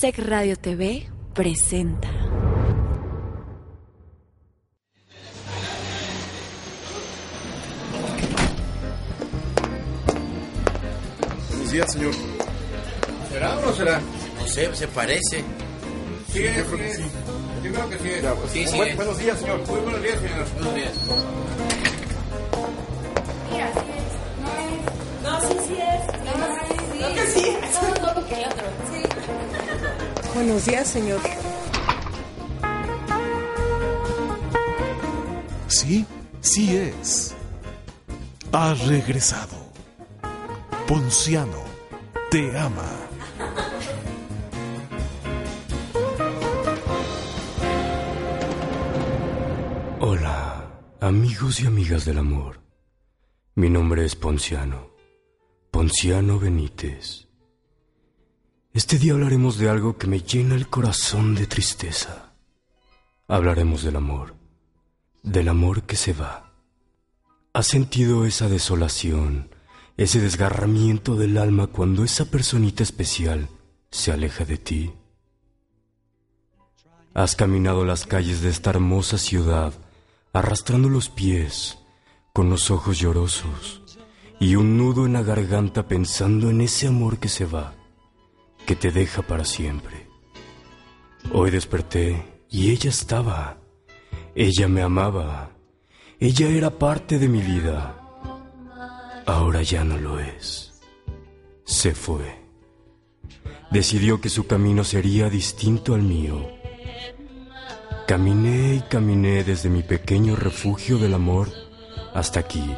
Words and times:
Sec 0.00 0.18
Radio 0.18 0.56
TV 0.56 1.06
presenta. 1.34 2.08
Buenos 11.50 11.70
días, 11.70 11.92
señor. 11.92 12.14
¿Será 13.30 13.58
o 13.58 13.60
no 13.60 13.72
será? 13.74 14.00
No 14.40 14.46
sé, 14.46 14.74
se 14.74 14.88
parece. 14.88 15.44
Sí, 16.32 16.42
es, 16.44 16.56
yo 16.56 16.64
creo 16.64 16.78
que 16.78 16.94
sí. 16.94 17.02
sí. 17.02 17.10
Yo 17.62 17.72
creo 17.72 17.90
que 17.90 17.98
sí. 17.98 18.08
es. 18.08 18.22
Ya, 18.22 18.34
pues. 18.34 18.50
Sí, 18.50 18.66
sí, 18.66 18.80
es. 18.80 18.96
buenos 18.96 19.18
días, 19.18 19.38
señor. 19.38 19.66
Muy 19.68 19.80
buenos 19.80 20.02
días, 20.02 20.18
señor. 20.20 20.46
Buenos 20.54 20.74
días. 20.74 20.92
No, 25.22 25.40
sí, 25.40 25.56
sí 25.68 25.74
es. 25.74 26.24
No, 26.24 26.32
sí, 26.66 26.74
Creo 26.98 27.14
que 27.14 27.26
sí. 27.26 27.56
No, 28.00 28.06
no, 28.06 28.14
porque 28.14 28.34
hay 28.34 28.44
otro. 28.44 28.64
Sí. 28.92 29.11
Buenos 30.34 30.64
días, 30.64 30.88
señor. 30.88 31.20
Sí, 35.68 36.06
sí 36.40 36.76
es. 36.76 37.34
Ha 38.50 38.74
regresado. 38.74 39.56
Ponciano 40.86 41.62
te 42.30 42.58
ama. 42.58 42.88
Hola, 50.00 50.70
amigos 51.00 51.60
y 51.60 51.66
amigas 51.66 52.06
del 52.06 52.18
amor. 52.18 52.60
Mi 53.54 53.68
nombre 53.68 54.06
es 54.06 54.16
Ponciano, 54.16 54.94
Ponciano 55.70 56.38
Benítez. 56.38 57.31
Este 58.74 58.98
día 58.98 59.12
hablaremos 59.12 59.58
de 59.58 59.68
algo 59.68 59.98
que 59.98 60.06
me 60.06 60.20
llena 60.20 60.54
el 60.54 60.66
corazón 60.66 61.34
de 61.34 61.46
tristeza. 61.46 62.32
Hablaremos 63.28 63.82
del 63.82 63.96
amor, 63.96 64.34
del 65.22 65.48
amor 65.48 65.82
que 65.82 65.94
se 65.94 66.14
va. 66.14 66.54
¿Has 67.52 67.66
sentido 67.66 68.24
esa 68.24 68.48
desolación, 68.48 69.50
ese 69.98 70.22
desgarramiento 70.22 71.16
del 71.16 71.36
alma 71.36 71.66
cuando 71.66 72.02
esa 72.02 72.30
personita 72.30 72.82
especial 72.82 73.50
se 73.90 74.10
aleja 74.10 74.46
de 74.46 74.56
ti? 74.56 74.94
Has 77.12 77.36
caminado 77.36 77.84
las 77.84 78.06
calles 78.06 78.40
de 78.40 78.48
esta 78.48 78.70
hermosa 78.70 79.18
ciudad, 79.18 79.74
arrastrando 80.32 80.88
los 80.88 81.10
pies, 81.10 81.76
con 82.32 82.48
los 82.48 82.70
ojos 82.70 82.98
llorosos 82.98 83.82
y 84.40 84.56
un 84.56 84.78
nudo 84.78 85.04
en 85.04 85.12
la 85.12 85.22
garganta 85.22 85.86
pensando 85.86 86.48
en 86.48 86.62
ese 86.62 86.86
amor 86.86 87.18
que 87.18 87.28
se 87.28 87.44
va, 87.44 87.74
te 88.76 88.90
deja 88.90 89.22
para 89.22 89.44
siempre. 89.44 90.08
Hoy 91.32 91.50
desperté 91.50 92.44
y 92.50 92.70
ella 92.70 92.90
estaba, 92.90 93.58
ella 94.34 94.68
me 94.68 94.82
amaba, 94.82 95.50
ella 96.18 96.48
era 96.48 96.70
parte 96.70 97.18
de 97.18 97.28
mi 97.28 97.40
vida. 97.40 97.98
Ahora 99.26 99.62
ya 99.62 99.84
no 99.84 99.98
lo 99.98 100.18
es. 100.18 100.80
Se 101.64 101.94
fue. 101.94 102.42
Decidió 103.70 104.20
que 104.20 104.28
su 104.28 104.46
camino 104.46 104.84
sería 104.84 105.30
distinto 105.30 105.94
al 105.94 106.02
mío. 106.02 106.46
Caminé 108.06 108.74
y 108.74 108.80
caminé 108.80 109.44
desde 109.44 109.70
mi 109.70 109.82
pequeño 109.82 110.36
refugio 110.36 110.98
del 110.98 111.14
amor 111.14 111.48
hasta 112.14 112.40
aquí, 112.40 112.74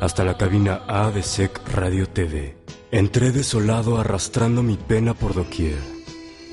hasta 0.00 0.24
la 0.24 0.36
cabina 0.36 0.82
A 0.88 1.10
de 1.10 1.22
SEC 1.22 1.60
Radio 1.68 2.08
TV. 2.08 2.56
Entré 2.92 3.32
desolado 3.32 3.98
arrastrando 3.98 4.62
mi 4.62 4.76
pena 4.76 5.12
por 5.12 5.34
doquier, 5.34 5.78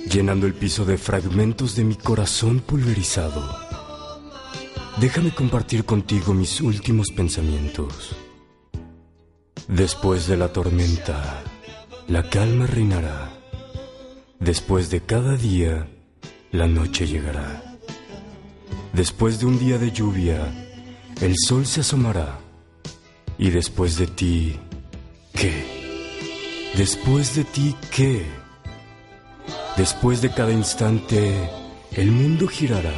llenando 0.09 0.47
el 0.47 0.55
piso 0.55 0.83
de 0.83 0.97
fragmentos 0.97 1.75
de 1.75 1.83
mi 1.83 1.95
corazón 1.95 2.59
pulverizado. 2.59 3.55
Déjame 4.99 5.29
compartir 5.33 5.85
contigo 5.85 6.33
mis 6.33 6.59
últimos 6.59 7.11
pensamientos. 7.11 8.15
Después 9.67 10.25
de 10.25 10.37
la 10.37 10.51
tormenta, 10.51 11.43
la 12.07 12.27
calma 12.27 12.65
reinará. 12.65 13.31
Después 14.39 14.89
de 14.89 15.01
cada 15.01 15.37
día, 15.37 15.87
la 16.51 16.67
noche 16.67 17.05
llegará. 17.05 17.77
Después 18.91 19.39
de 19.39 19.45
un 19.45 19.59
día 19.59 19.77
de 19.77 19.91
lluvia, 19.91 20.51
el 21.21 21.35
sol 21.37 21.67
se 21.67 21.81
asomará. 21.81 22.39
Y 23.37 23.51
después 23.51 23.97
de 23.97 24.07
ti, 24.07 24.59
¿qué? 25.33 25.72
Después 26.75 27.35
de 27.35 27.43
ti, 27.43 27.75
¿qué? 27.91 28.25
Después 29.77 30.23
de 30.23 30.31
cada 30.31 30.51
instante, 30.51 31.49
el 31.91 32.11
mundo 32.11 32.47
girará. 32.47 32.95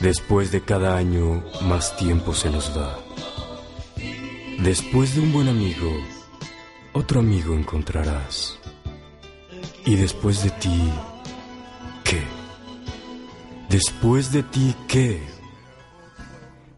Después 0.00 0.52
de 0.52 0.60
cada 0.60 0.96
año, 0.96 1.42
más 1.62 1.96
tiempo 1.96 2.34
se 2.34 2.50
nos 2.50 2.74
da. 2.74 2.98
Después 4.58 5.14
de 5.14 5.22
un 5.22 5.32
buen 5.32 5.48
amigo, 5.48 5.90
otro 6.92 7.20
amigo 7.20 7.54
encontrarás. 7.54 8.58
Y 9.86 9.96
después 9.96 10.44
de 10.44 10.50
ti, 10.50 10.82
¿qué? 12.04 12.22
Después 13.70 14.32
de 14.32 14.42
ti, 14.42 14.76
¿qué? 14.86 15.22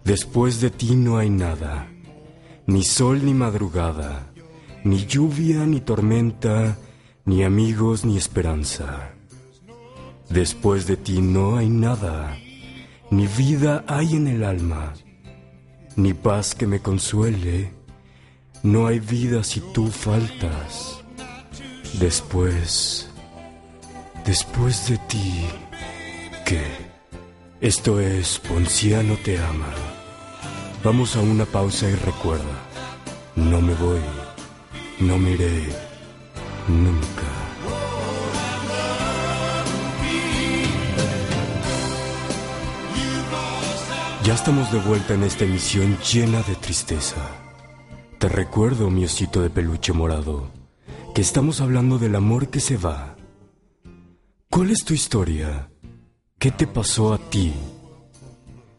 Después 0.04 0.60
de 0.60 0.70
ti 0.70 0.94
no 0.94 1.18
hay 1.18 1.28
nada, 1.28 1.90
ni 2.66 2.84
sol 2.84 3.24
ni 3.24 3.34
madrugada, 3.34 4.29
ni 4.84 5.06
lluvia 5.06 5.66
ni 5.66 5.80
tormenta, 5.80 6.76
ni 7.24 7.44
amigos 7.44 8.04
ni 8.04 8.16
esperanza. 8.16 9.10
Después 10.28 10.86
de 10.86 10.96
ti 10.96 11.20
no 11.20 11.56
hay 11.56 11.68
nada, 11.68 12.36
ni 13.10 13.26
vida 13.26 13.84
hay 13.86 14.14
en 14.14 14.28
el 14.28 14.44
alma, 14.44 14.94
ni 15.96 16.14
paz 16.14 16.54
que 16.54 16.66
me 16.66 16.80
consuele, 16.80 17.72
no 18.62 18.86
hay 18.86 19.00
vida 19.00 19.42
si 19.42 19.60
tú 19.72 19.88
faltas. 19.88 21.02
Después, 21.98 23.10
después 24.24 24.88
de 24.88 24.98
ti, 24.98 25.44
¿qué? 26.46 26.62
Esto 27.60 28.00
es 28.00 28.38
Ponciano 28.38 29.16
te 29.24 29.38
ama. 29.38 29.74
Vamos 30.84 31.16
a 31.16 31.20
una 31.20 31.44
pausa 31.44 31.90
y 31.90 31.94
recuerda, 31.94 32.68
no 33.36 33.60
me 33.60 33.74
voy, 33.74 34.00
no 35.00 35.18
me 35.18 35.32
iré, 35.32 35.68
nunca. 36.68 37.40
Ya 44.24 44.34
estamos 44.34 44.70
de 44.70 44.78
vuelta 44.80 45.14
en 45.14 45.24
esta 45.24 45.44
emisión 45.44 45.96
llena 45.98 46.42
de 46.42 46.54
tristeza. 46.54 47.16
Te 48.18 48.28
recuerdo, 48.28 48.90
mi 48.90 49.04
osito 49.04 49.40
de 49.40 49.48
peluche 49.48 49.92
morado, 49.92 50.50
que 51.14 51.22
estamos 51.22 51.60
hablando 51.60 51.98
del 51.98 52.14
amor 52.14 52.48
que 52.48 52.60
se 52.60 52.76
va. 52.76 53.16
¿Cuál 54.50 54.70
es 54.70 54.84
tu 54.84 54.92
historia? 54.92 55.70
¿Qué 56.38 56.50
te 56.50 56.66
pasó 56.66 57.14
a 57.14 57.18
ti? 57.18 57.54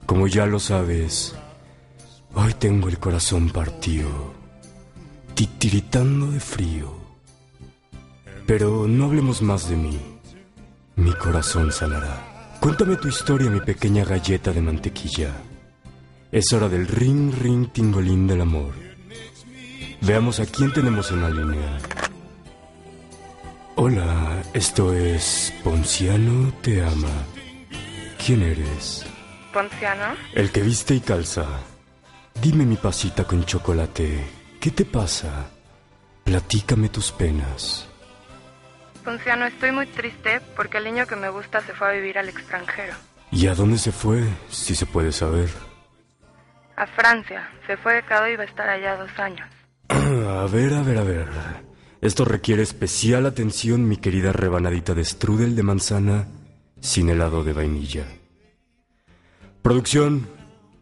Como 0.06 0.28
ya 0.28 0.46
lo 0.46 0.60
sabes, 0.60 1.36
hoy 2.36 2.54
tengo 2.54 2.88
el 2.88 3.00
corazón 3.00 3.50
partido, 3.50 4.34
titiritando 5.34 6.31
de 6.31 6.40
frío. 6.40 6.94
Pero 8.46 8.88
no 8.88 9.06
hablemos 9.06 9.42
más 9.42 9.69
de 9.69 9.75
mí. 9.75 10.00
Mi 10.96 11.14
corazón 11.14 11.72
sanará. 11.72 12.58
Cuéntame 12.59 12.96
tu 12.96 13.08
historia, 13.08 13.50
mi 13.50 13.59
pequeña 13.62 14.06
galleta 14.06 14.52
de 14.52 14.62
mantequilla. 14.62 15.31
Es 16.31 16.53
hora 16.53 16.69
del 16.69 16.88
ring 16.88 17.34
ring 17.34 17.72
tingolín 17.72 18.28
del 18.28 18.42
amor. 18.42 18.74
Veamos 20.02 20.40
a 20.40 20.46
quién 20.46 20.72
tenemos 20.74 21.12
en 21.12 21.22
la 21.22 21.30
línea. 21.30 21.80
Hola, 23.75 24.44
esto 24.53 24.94
es 24.94 25.54
Ponciano 25.63 26.54
te 26.62 26.83
ama. 26.83 27.25
¿Quién 28.24 28.44
eres? 28.44 29.06
Ponciano, 29.54 30.16
El 30.33 30.51
que 30.51 30.62
viste 30.62 30.94
y 30.95 31.00
calza. 31.00 31.45
Dime 32.42 32.66
mi 32.66 32.75
pasita 32.75 33.24
con 33.24 33.44
chocolate. 33.45 34.41
¿Qué 34.62 34.69
te 34.69 34.86
pasa? 34.86 35.50
Platícame 36.24 36.88
tus 36.90 37.12
penas. 37.12 37.88
Ponciano, 39.04 39.48
estoy 39.48 39.72
muy 39.72 39.88
triste 39.88 40.40
porque 40.56 40.78
el 40.78 40.84
niño 40.84 41.08
que 41.08 41.16
me 41.16 41.30
gusta 41.30 41.62
se 41.62 41.74
fue 41.74 41.90
a 41.90 41.92
vivir 41.94 42.19
al 42.19 42.30
extranjero. 42.30 42.94
¿Y 43.31 43.48
a 43.48 43.56
dónde 43.56 43.80
se 43.80 43.92
fue? 43.92 44.24
Si 44.52 44.75
se 44.75 44.86
puede 44.86 45.12
saber. 45.12 45.50
A 46.75 46.86
Francia. 46.86 47.50
Se 47.66 47.75
fue 47.75 47.96
becado 47.96 48.30
y 48.30 48.36
va 48.36 48.44
a 48.44 48.46
estar 48.46 48.69
allá 48.69 48.98
dos 48.98 49.10
años. 49.18 49.50
A 49.90 50.46
ver, 50.46 50.74
a 50.75 50.84
ver, 50.84 50.98
a 51.00 51.04
ver. 51.04 51.28
Esto 52.00 52.24
requiere 52.24 52.62
especial 52.62 53.25
atención, 53.25 53.88
mi 53.88 53.98
querida 53.98 54.31
rebanadita 54.31 54.94
de 54.94 55.06
strudel 55.06 55.56
de 55.56 55.64
manzana 55.64 56.28
sin 56.80 57.10
helado 57.10 57.44
de 57.44 57.54
vainilla. 57.54 58.06
Producción, 59.64 60.30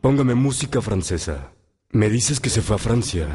póngame 0.02 0.36
música 0.36 0.82
francesa. 0.82 1.52
Me 1.92 2.08
dices 2.08 2.40
que 2.40 2.52
se 2.52 2.62
fue 2.62 2.76
a 2.76 2.80
Francia. 2.80 3.28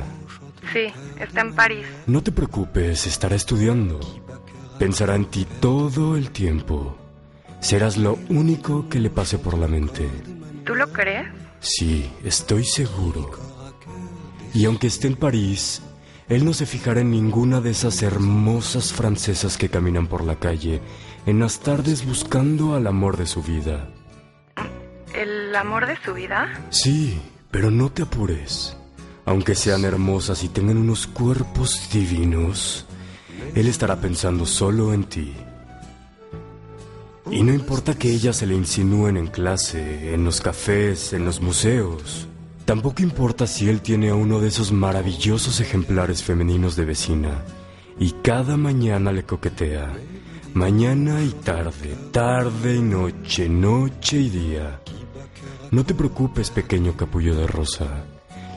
Sí, 0.72 0.86
está 1.18 1.40
en 1.40 1.54
París. 1.54 1.86
No 2.06 2.22
te 2.22 2.30
preocupes, 2.30 3.04
estará 3.04 3.34
estudiando. 3.34 3.98
Pensará 4.78 5.16
en 5.16 5.24
ti 5.24 5.44
todo 5.60 6.16
el 6.16 6.30
tiempo. 6.30 6.96
Serás 7.58 7.96
lo 7.96 8.16
único 8.28 8.88
que 8.88 9.00
le 9.00 9.10
pase 9.10 9.38
por 9.38 9.58
la 9.58 9.66
mente. 9.66 10.08
¿Tú 10.64 10.76
lo 10.76 10.86
crees? 10.92 11.26
Sí, 11.58 12.08
estoy 12.22 12.64
seguro. 12.64 13.32
Y 14.52 14.66
aunque 14.66 14.86
esté 14.86 15.08
en 15.08 15.16
París, 15.16 15.82
él 16.28 16.44
no 16.44 16.52
se 16.52 16.66
fijará 16.66 17.00
en 17.00 17.10
ninguna 17.10 17.60
de 17.60 17.70
esas 17.70 18.04
hermosas 18.04 18.92
francesas 18.92 19.58
que 19.58 19.68
caminan 19.68 20.06
por 20.06 20.22
la 20.22 20.36
calle 20.36 20.80
en 21.26 21.40
las 21.40 21.58
tardes 21.58 22.06
buscando 22.06 22.76
al 22.76 22.86
amor 22.86 23.16
de 23.16 23.26
su 23.26 23.42
vida. 23.42 23.88
¿El 25.12 25.56
amor 25.56 25.86
de 25.86 25.96
su 26.04 26.14
vida? 26.14 26.60
Sí, 26.70 27.20
pero 27.54 27.70
no 27.70 27.88
te 27.88 28.02
apures. 28.02 28.76
Aunque 29.24 29.54
sean 29.54 29.84
hermosas 29.84 30.42
y 30.42 30.48
tengan 30.48 30.76
unos 30.76 31.06
cuerpos 31.06 31.88
divinos, 31.92 32.84
él 33.54 33.68
estará 33.68 34.00
pensando 34.00 34.44
solo 34.44 34.92
en 34.92 35.04
ti. 35.04 35.32
Y 37.30 37.44
no 37.44 37.54
importa 37.54 37.94
que 37.94 38.10
ellas 38.10 38.38
se 38.38 38.48
le 38.48 38.56
insinúen 38.56 39.16
en 39.16 39.28
clase, 39.28 40.14
en 40.14 40.24
los 40.24 40.40
cafés, 40.40 41.12
en 41.12 41.24
los 41.24 41.40
museos. 41.40 42.26
Tampoco 42.64 43.04
importa 43.04 43.46
si 43.46 43.68
él 43.68 43.82
tiene 43.82 44.08
a 44.08 44.16
uno 44.16 44.40
de 44.40 44.48
esos 44.48 44.72
maravillosos 44.72 45.60
ejemplares 45.60 46.24
femeninos 46.24 46.74
de 46.74 46.86
vecina 46.86 47.44
y 48.00 48.10
cada 48.24 48.56
mañana 48.56 49.12
le 49.12 49.22
coquetea. 49.22 49.92
Mañana 50.54 51.22
y 51.22 51.30
tarde, 51.30 51.96
tarde 52.10 52.74
y 52.74 52.82
noche, 52.82 53.48
noche 53.48 54.16
y 54.16 54.30
día. 54.30 54.80
No 55.74 55.84
te 55.84 55.92
preocupes, 55.92 56.50
pequeño 56.50 56.96
capullo 56.96 57.34
de 57.34 57.48
rosa. 57.48 58.04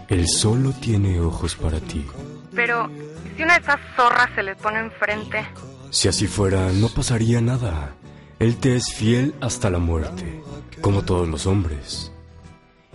Él 0.08 0.28
solo 0.28 0.72
tiene 0.72 1.20
ojos 1.20 1.56
para 1.56 1.80
ti. 1.80 2.06
Pero, 2.54 2.92
si 3.36 3.42
una 3.42 3.56
de 3.56 3.62
esas 3.62 3.80
zorras 3.96 4.30
se 4.36 4.44
le 4.44 4.56
pone 4.56 4.82
enfrente? 4.82 5.44
Si 5.90 6.08
así 6.08 6.28
fuera, 6.28 6.72
no 6.74 6.90
pasaría 6.90 7.42
nada. 7.42 7.96
Él 8.38 8.58
te 8.58 8.76
es 8.76 8.94
fiel 8.94 9.34
hasta 9.42 9.72
la 9.72 9.80
muerte, 9.80 10.44
como 10.80 11.06
todos 11.06 11.28
los 11.28 11.48
hombres. 11.48 12.12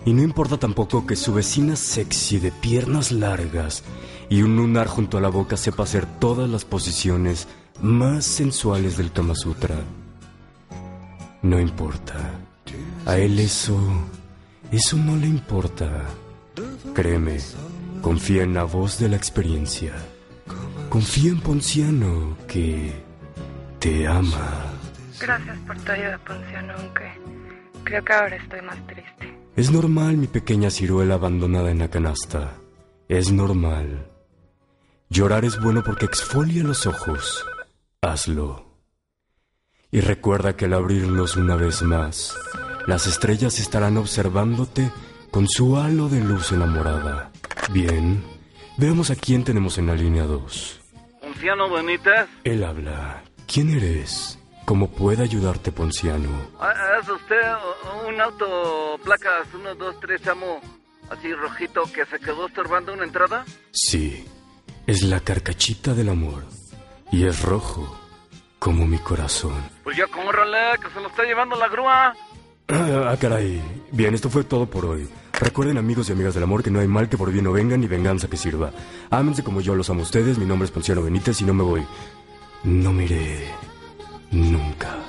Y 0.04 0.12
no 0.12 0.22
importa 0.22 0.56
tampoco 0.56 1.04
que 1.04 1.16
su 1.16 1.34
vecina 1.34 1.74
sexy 1.74 2.38
de 2.38 2.52
piernas 2.52 3.10
largas 3.10 3.82
y 4.28 4.42
un 4.42 4.54
lunar 4.54 4.86
junto 4.86 5.18
a 5.18 5.20
la 5.20 5.30
boca 5.30 5.56
sepa 5.56 5.82
hacer 5.82 6.06
todas 6.20 6.48
las 6.48 6.64
posiciones 6.64 7.48
más 7.80 8.24
sensuales 8.24 8.96
del 8.96 9.10
Kama 9.10 9.34
Sutra. 9.34 9.80
No 11.42 11.58
importa. 11.58 12.51
A 13.06 13.16
él 13.16 13.38
eso... 13.38 13.78
Eso 14.70 14.96
no 14.96 15.16
le 15.16 15.26
importa. 15.26 15.90
Créeme, 16.94 17.38
confía 18.00 18.42
en 18.42 18.54
la 18.54 18.64
voz 18.64 18.98
de 18.98 19.10
la 19.10 19.16
experiencia. 19.16 19.92
Confía 20.88 21.32
en 21.32 21.40
Ponciano, 21.40 22.38
que 22.48 22.92
te 23.78 24.06
ama. 24.06 24.72
Gracias 25.20 25.58
por 25.66 25.78
tu 25.80 25.92
ayuda, 25.92 26.18
Ponciano, 26.26 26.72
aunque 26.78 27.12
creo 27.84 28.02
que 28.02 28.12
ahora 28.12 28.36
estoy 28.36 28.62
más 28.62 28.86
triste. 28.86 29.38
Es 29.56 29.70
normal, 29.70 30.16
mi 30.16 30.26
pequeña 30.26 30.70
ciruela 30.70 31.14
abandonada 31.14 31.70
en 31.70 31.80
la 31.80 31.88
canasta. 31.88 32.54
Es 33.08 33.30
normal. 33.30 34.06
Llorar 35.10 35.44
es 35.44 35.60
bueno 35.60 35.82
porque 35.84 36.06
exfolia 36.06 36.62
los 36.62 36.86
ojos. 36.86 37.44
Hazlo. 38.00 38.64
Y 39.90 40.00
recuerda 40.00 40.56
que 40.56 40.64
al 40.64 40.72
abrirlos 40.72 41.36
una 41.36 41.56
vez 41.56 41.82
más, 41.82 42.34
las 42.86 43.06
estrellas 43.06 43.58
estarán 43.58 43.96
observándote 43.96 44.90
con 45.30 45.48
su 45.48 45.76
halo 45.76 46.08
de 46.08 46.20
luz 46.20 46.52
enamorada. 46.52 47.30
Bien, 47.70 48.22
veamos 48.76 49.10
a 49.10 49.16
quién 49.16 49.44
tenemos 49.44 49.78
en 49.78 49.86
la 49.86 49.94
línea 49.94 50.24
2. 50.24 50.80
Ponciano 51.20 51.70
Benítez. 51.70 52.28
Él 52.44 52.64
habla. 52.64 53.22
¿Quién 53.46 53.70
eres? 53.70 54.38
¿Cómo 54.64 54.90
puede 54.90 55.22
ayudarte, 55.22 55.72
Ponciano? 55.72 56.28
Ah, 56.60 56.72
¿Es 57.00 57.08
usted 57.08 57.40
un 58.08 58.20
auto 58.20 58.98
placas 59.04 59.46
1, 59.54 59.74
2, 59.74 60.00
3, 60.00 60.22
chamo? 60.22 60.60
Así 61.10 61.32
rojito 61.34 61.82
que 61.92 62.06
se 62.06 62.18
quedó 62.18 62.46
estorbando 62.46 62.92
una 62.92 63.04
entrada? 63.04 63.44
Sí, 63.72 64.24
es 64.86 65.02
la 65.02 65.20
carcachita 65.20 65.94
del 65.94 66.08
amor. 66.08 66.44
Y 67.10 67.26
es 67.26 67.42
rojo, 67.42 67.98
como 68.58 68.86
mi 68.86 68.98
corazón. 68.98 69.62
Pues 69.84 69.96
ya 69.96 70.06
córrale, 70.06 70.78
que 70.80 70.88
se 70.90 71.00
lo 71.00 71.08
está 71.08 71.24
llevando 71.24 71.56
la 71.56 71.68
grúa. 71.68 72.14
Ah, 72.74 73.16
caray. 73.20 73.60
Bien, 73.90 74.14
esto 74.14 74.30
fue 74.30 74.44
todo 74.44 74.66
por 74.66 74.86
hoy. 74.86 75.06
Recuerden, 75.38 75.76
amigos 75.76 76.08
y 76.08 76.12
amigas 76.12 76.32
del 76.34 76.44
amor, 76.44 76.62
que 76.62 76.70
no 76.70 76.80
hay 76.80 76.88
mal 76.88 77.08
que 77.08 77.18
por 77.18 77.30
bien 77.30 77.44
no 77.44 77.52
venga 77.52 77.76
ni 77.76 77.86
venganza 77.86 78.28
que 78.28 78.36
sirva. 78.38 78.72
Ámense 79.10 79.42
como 79.42 79.60
yo 79.60 79.74
los 79.74 79.90
amo 79.90 80.00
a 80.00 80.04
ustedes. 80.04 80.38
Mi 80.38 80.46
nombre 80.46 80.64
es 80.66 80.70
Ponciano 80.70 81.02
Benítez 81.02 81.40
y 81.42 81.44
no 81.44 81.52
me 81.52 81.62
voy. 81.62 81.86
No 82.64 82.92
miré 82.92 83.48
nunca. 84.30 85.01